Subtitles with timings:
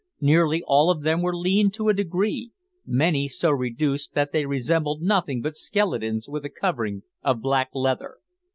[0.19, 2.53] Nearly all of them were lean to a degree,
[2.87, 8.17] many so reduced that they resembled nothing but skeletons with a covering of black leather.